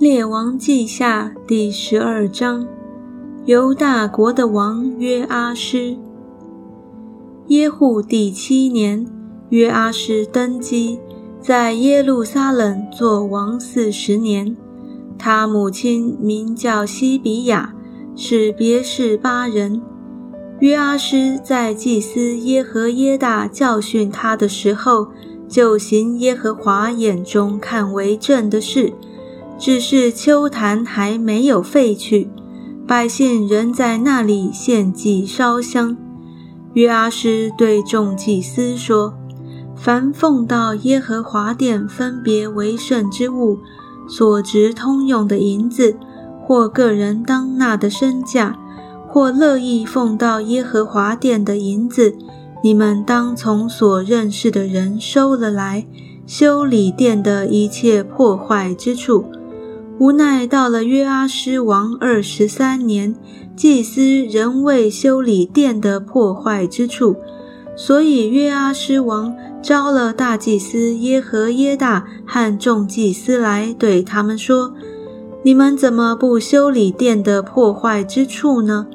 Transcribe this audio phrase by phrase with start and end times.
[0.00, 2.66] 列王记下第十二章，
[3.44, 5.94] 犹大国的王约阿施。
[7.48, 9.06] 耶户第七年，
[9.50, 10.98] 约阿施登基，
[11.38, 14.56] 在耶路撒冷作王四十年。
[15.18, 17.74] 他母亲名叫西比亚，
[18.16, 19.82] 是别是巴人。
[20.60, 25.08] 约阿施在祭司耶和耶大教训他的时候，
[25.46, 28.94] 就行耶和华眼中看为正的事。
[29.60, 32.30] 只是秋坛还没有废去，
[32.88, 35.94] 百姓仍在那里献祭烧香。
[36.72, 39.12] 约阿施对众祭司说
[39.76, 43.58] ：“凡奉到耶和华殿分别为圣之物，
[44.08, 45.94] 所值通用的银子，
[46.42, 48.58] 或个人当纳的身价，
[49.06, 52.16] 或乐意奉到耶和华殿的银子，
[52.64, 55.86] 你们当从所认识的人收了来，
[56.26, 59.26] 修理殿的一切破坏之处。”
[60.00, 63.14] 无奈到了约阿施王二十三年，
[63.54, 67.16] 祭司仍未修理殿的破坏之处，
[67.76, 74.72] 所以约阿施王招了大祭司耶和耶大和众祭司来，对他们说
[75.44, 78.86] ：“你们怎么不修理殿的破坏之处呢？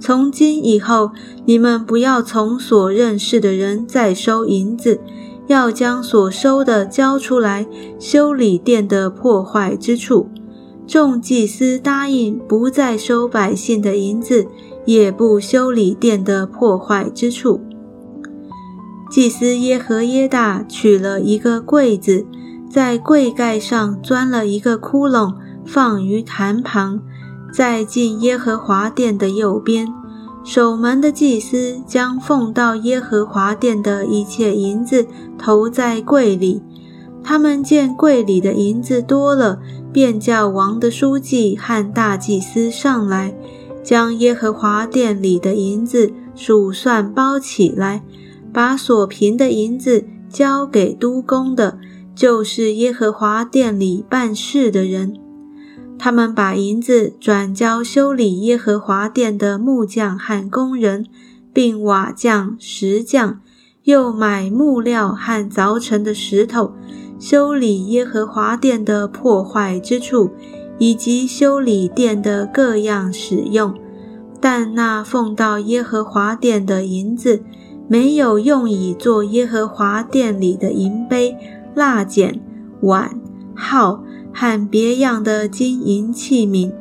[0.00, 1.10] 从今以后，
[1.44, 4.98] 你们不要从所认识的人再收银子，
[5.46, 7.66] 要将所收的交出来，
[7.98, 10.30] 修理殿的破坏之处。”
[10.86, 14.46] 众祭司答应不再收百姓的银子，
[14.84, 17.60] 也不修理殿的破坏之处。
[19.10, 22.26] 祭司耶和耶大取了一个柜子，
[22.68, 27.00] 在柜盖上钻了一个窟窿，放于坛旁，
[27.52, 29.86] 在进耶和华殿的右边。
[30.42, 35.06] 守门的祭司将奉到耶和华殿的一切银子
[35.38, 36.62] 投在柜里。
[37.24, 39.60] 他们见柜里的银子多了。
[39.92, 43.32] 便叫王的书记和大祭司上来，
[43.80, 48.02] 将耶和华殿里的银子数算包起来，
[48.52, 51.78] 把所凭的银子交给督工的，
[52.12, 55.16] 就是耶和华殿里办事的人。
[55.96, 61.06] 他们把银子转交修理耶和华殿的木匠和工人，
[61.52, 63.38] 并瓦匠、石匠，
[63.84, 66.72] 又买木料和凿成的石头。
[67.18, 70.30] 修理耶和华殿的破坏之处，
[70.78, 73.72] 以及修理殿的各样使用，
[74.40, 77.42] 但那奉到耶和华殿的银子，
[77.88, 81.36] 没有用以做耶和华殿里的银杯、
[81.74, 82.40] 蜡剪、
[82.82, 83.18] 碗、
[83.54, 86.72] 号和别样的金银器皿，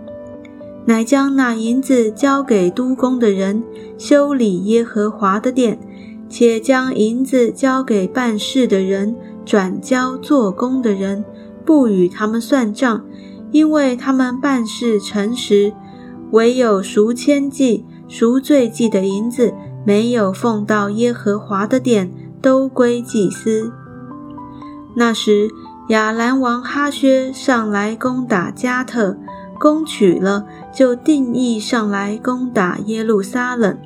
[0.85, 3.63] 乃将那银子交给督工的人
[3.97, 5.79] 修理耶和华的殿，
[6.27, 9.16] 且将银子交给办事的人。
[9.45, 11.23] 转交做工的人，
[11.65, 13.05] 不与他们算账，
[13.51, 15.73] 因为他们办事诚实。
[16.31, 19.53] 唯有赎千计、赎罪计的银子，
[19.85, 22.11] 没有奉到耶和华的殿，
[22.41, 23.71] 都归祭司。
[24.95, 25.49] 那时，
[25.89, 29.17] 亚兰王哈薛上来攻打加特，
[29.59, 33.77] 攻取了，就定义上来攻打耶路撒冷。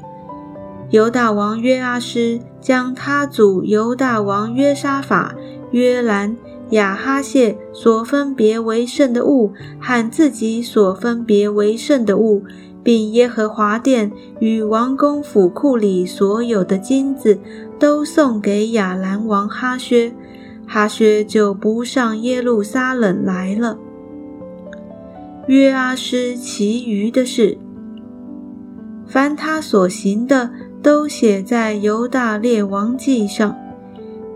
[0.89, 5.35] 犹大王约阿施将他祖犹大王约沙法、
[5.71, 6.35] 约兰、
[6.71, 12.43] 亚哈谢所分别为圣的物和自己所分别为圣的物，
[12.83, 17.39] 并耶和华殿与王宫府库里所有的金子，
[17.77, 20.13] 都送给亚兰王哈薛。
[20.65, 23.77] 哈薛就不上耶路撒冷来了。
[25.47, 27.57] 约阿施其余的事，
[29.05, 30.49] 凡他所行的。
[30.79, 33.57] 都写在犹大列王记上。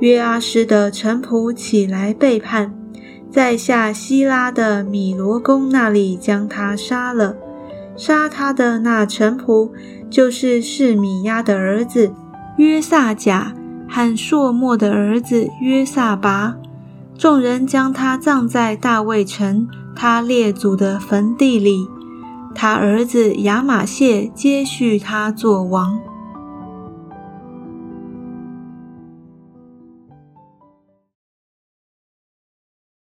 [0.01, 2.73] 约阿施的臣仆起来背叛，
[3.29, 7.35] 在下希拉的米罗宫那里将他杀了。
[7.95, 9.69] 杀他的那臣仆
[10.09, 12.11] 就是示米亚的儿子
[12.57, 13.53] 约萨甲
[13.87, 16.57] 和朔莫的儿子约萨拔。
[17.15, 21.87] 众人将他葬在大卫城他列祖的坟地里。
[22.55, 25.99] 他儿子亚玛谢接续他做王。